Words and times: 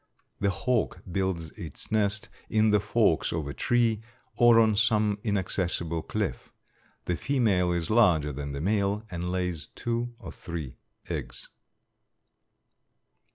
The 0.39 0.49
hawk 0.49 1.03
builds 1.11 1.51
its 1.51 1.91
nest 1.91 2.27
in 2.49 2.71
the 2.71 2.79
forks 2.79 3.31
of 3.31 3.47
a 3.47 3.53
tree 3.53 4.01
or 4.35 4.59
on 4.59 4.75
some 4.75 5.19
inaccessible 5.23 6.01
cliff. 6.01 6.51
The 7.05 7.15
female 7.15 7.71
is 7.71 7.91
larger 7.91 8.33
than 8.33 8.51
the 8.53 8.61
male 8.61 9.03
and 9.11 9.29
lays 9.31 9.67
two 9.75 10.15
or 10.17 10.31
three 10.31 10.77
eggs. 11.07 11.49